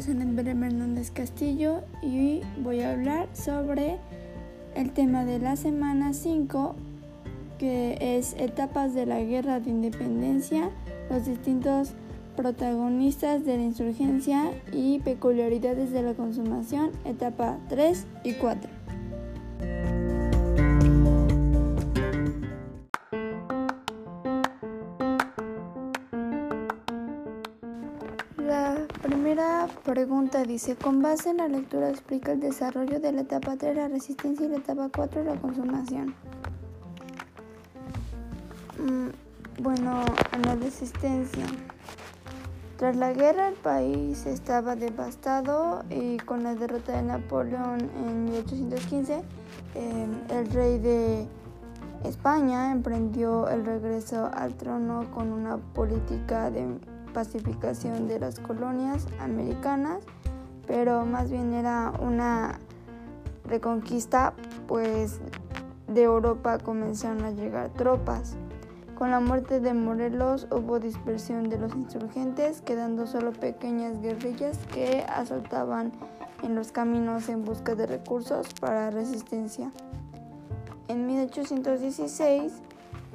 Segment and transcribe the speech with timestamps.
[0.00, 3.98] es Belén Hernández Castillo y voy a hablar sobre
[4.74, 6.74] el tema de la semana 5,
[7.58, 10.70] que es etapas de la guerra de independencia,
[11.10, 11.92] los distintos
[12.34, 18.79] protagonistas de la insurgencia y peculiaridades de la consumación, etapa 3 y 4.
[29.84, 33.88] Pregunta dice, con base en la lectura explica el desarrollo de la etapa 3, la
[33.88, 36.14] resistencia y la etapa 4, la consumación.
[38.78, 41.44] Mm, bueno, en la resistencia.
[42.78, 49.22] Tras la guerra el país estaba devastado y con la derrota de Napoleón en 1815,
[49.74, 51.26] em, el rey de
[52.04, 56.66] España emprendió el regreso al trono con una política de
[57.12, 60.02] pacificación de las colonias americanas,
[60.66, 62.58] pero más bien era una
[63.44, 64.32] reconquista,
[64.66, 65.20] pues
[65.88, 68.36] de Europa comenzaron a llegar tropas.
[68.96, 75.04] Con la muerte de Morelos hubo dispersión de los insurgentes, quedando solo pequeñas guerrillas que
[75.08, 75.92] asaltaban
[76.42, 79.72] en los caminos en busca de recursos para resistencia.
[80.88, 82.52] En 1816,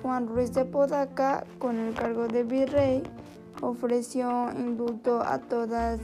[0.01, 3.03] Juan Ruiz de Podaca, con el cargo de virrey,
[3.61, 5.99] ofreció indulto a todas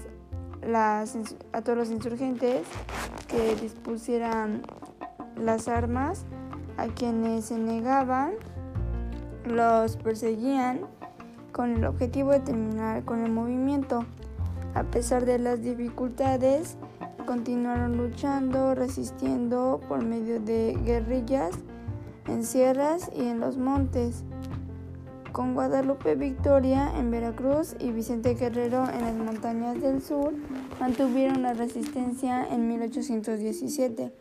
[0.61, 1.17] las
[1.53, 2.67] a todos los insurgentes
[3.27, 4.61] que dispusieran
[5.35, 6.25] las armas
[6.77, 8.33] a quienes se negaban
[9.45, 10.81] los perseguían
[11.51, 14.05] con el objetivo de terminar con el movimiento.
[14.73, 16.77] A pesar de las dificultades
[17.25, 21.51] continuaron luchando resistiendo por medio de guerrillas
[22.27, 24.23] en sierras y en los montes
[25.31, 30.33] con Guadalupe Victoria en Veracruz y Vicente Guerrero en las montañas del sur,
[30.79, 34.11] mantuvieron la resistencia en 1817.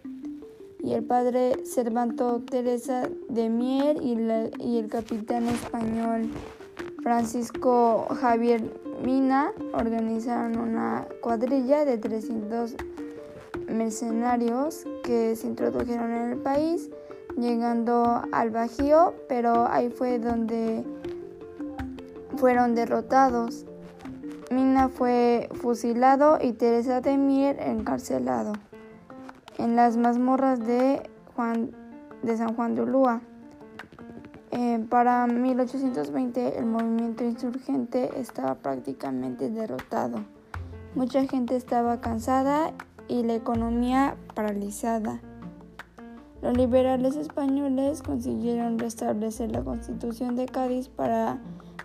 [0.82, 4.16] Y el padre Cervanto Teresa de Mier y,
[4.60, 6.31] y el capitán español
[7.03, 8.62] Francisco Javier
[9.04, 12.75] Mina organizaron una cuadrilla de 300
[13.69, 16.91] mercenarios que se introdujeron en el país,
[17.40, 20.84] llegando al Bajío, pero ahí fue donde
[22.36, 23.66] fueron derrotados.
[24.50, 28.52] Mina fue fusilado y Teresa de Mier encarcelado
[29.58, 31.70] en las mazmorras de, Juan,
[32.22, 33.20] de San Juan de Ulúa.
[34.52, 40.24] Eh, para 1820 el movimiento insurgente estaba prácticamente derrotado.
[40.94, 42.72] Mucha gente estaba cansada
[43.06, 45.20] y la economía paralizada.
[46.42, 51.38] Los liberales españoles consiguieron restablecer la constitución de Cádiz para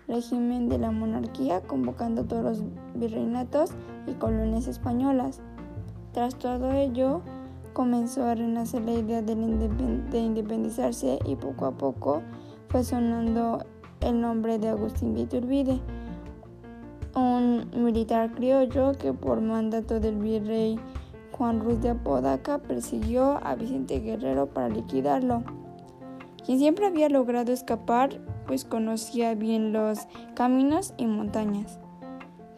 [0.08, 3.70] régimen de la monarquía, convocando todos los virreinatos
[4.06, 5.40] y colonias españolas.
[6.12, 7.20] Tras todo ello,
[7.74, 12.22] comenzó a renacer la idea de, independizarse y poco a poco
[12.68, 13.64] fue sonando
[14.00, 15.80] el nombre de Agustín de
[17.14, 20.78] un militar criollo que por mandato del virrey
[21.36, 25.44] Juan Ruiz de Apodaca persiguió a Vicente Guerrero para liquidarlo,
[26.44, 31.78] quien siempre había logrado escapar pues conocía bien los caminos y montañas.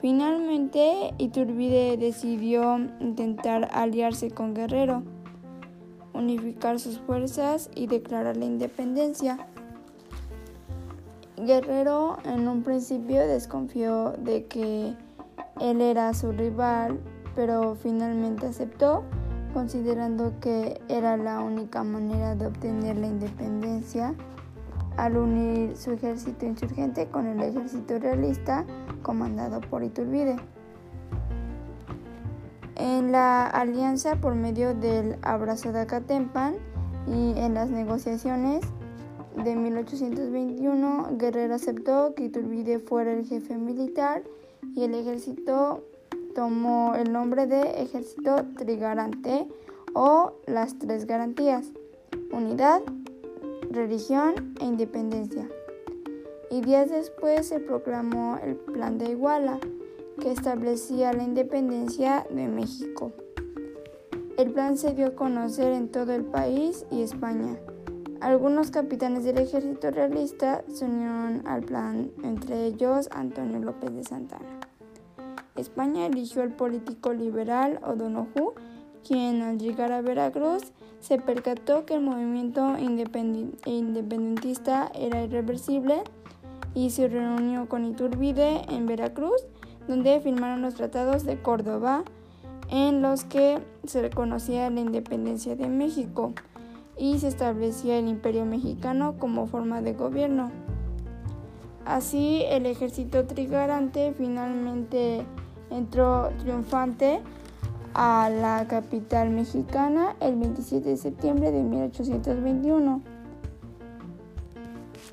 [0.00, 5.03] Finalmente, Iturbide decidió intentar aliarse con Guerrero,
[6.12, 9.39] unificar sus fuerzas y declarar la independencia.
[11.37, 14.95] Guerrero en un principio desconfió de que
[15.60, 17.00] él era su rival,
[17.38, 19.04] pero finalmente aceptó,
[19.54, 24.12] considerando que era la única manera de obtener la independencia
[24.97, 28.65] al unir su ejército insurgente con el ejército realista
[29.03, 30.34] comandado por Iturbide.
[32.75, 36.56] En la alianza por medio del Abrazo de Acatempan
[37.06, 38.65] y en las negociaciones
[39.44, 44.24] de 1821, Guerrero aceptó que Iturbide fuera el jefe militar
[44.74, 45.84] y el ejército
[46.39, 49.49] tomó el nombre de Ejército Trigarante
[49.93, 51.73] o las tres garantías,
[52.31, 52.81] unidad,
[53.73, 55.49] religión e independencia.
[56.53, 59.59] Y días después se proclamó el Plan de Iguala,
[60.21, 63.11] que establecía la independencia de México.
[64.37, 67.59] El plan se dio a conocer en todo el país y España.
[68.21, 74.58] Algunos capitanes del ejército realista se unieron al plan, entre ellos Antonio López de Santana.
[75.59, 78.55] España eligió al político liberal O'Donoghue,
[79.07, 86.03] quien al llegar a Veracruz se percató que el movimiento independentista era irreversible
[86.75, 89.45] y se reunió con Iturbide en Veracruz
[89.89, 92.04] donde firmaron los tratados de Córdoba,
[92.71, 96.34] en los que se reconocía la independencia de México
[96.99, 100.51] y se establecía el imperio mexicano como forma de gobierno.
[101.87, 105.25] Así, el ejército trigarante finalmente
[105.70, 107.20] entró triunfante
[107.94, 113.03] a la capital mexicana el 27 de septiembre de 1821,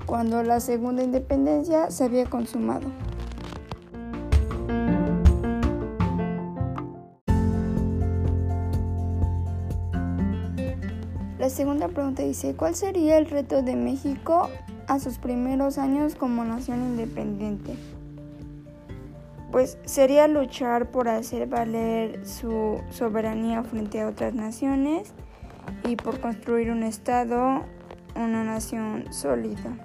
[0.06, 2.86] cuando la segunda independencia se había consumado.
[11.38, 14.48] La segunda pregunta dice, ¿cuál sería el reto de México
[14.88, 17.76] a sus primeros años como nación independiente?
[19.56, 25.14] Pues sería luchar por hacer valer su soberanía frente a otras naciones
[25.82, 27.64] y por construir un Estado,
[28.14, 29.78] una nación sólida.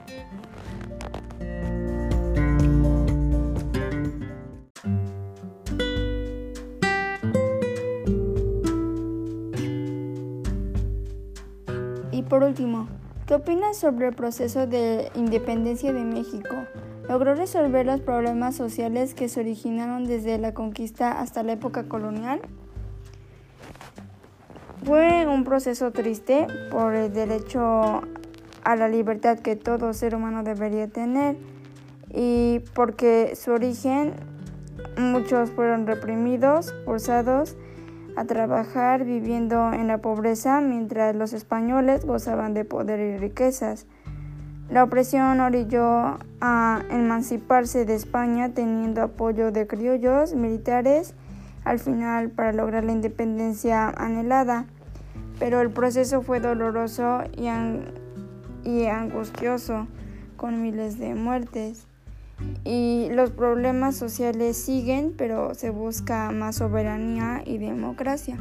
[12.11, 12.89] Y por último,
[13.25, 16.55] ¿qué opinas sobre el proceso de independencia de México?
[17.07, 22.41] ¿Logró resolver los problemas sociales que se originaron desde la conquista hasta la época colonial?
[24.85, 28.01] Fue un proceso triste por el derecho
[28.63, 31.37] a la libertad que todo ser humano debería tener
[32.09, 34.13] y porque su origen
[34.97, 37.55] muchos fueron reprimidos, forzados
[38.15, 43.85] a trabajar viviendo en la pobreza mientras los españoles gozaban de poder y riquezas.
[44.71, 51.13] La opresión orilló a emanciparse de España teniendo apoyo de criollos militares
[51.65, 54.65] al final para lograr la independencia anhelada,
[55.39, 57.49] pero el proceso fue doloroso y,
[58.63, 59.87] y angustioso,
[60.37, 61.85] con miles de muertes.
[62.63, 68.37] Y los problemas sociales siguen, pero se busca más soberanía y democracia.